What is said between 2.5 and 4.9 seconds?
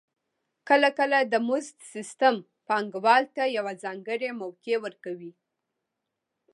پانګوال ته یوه ځانګړې موقع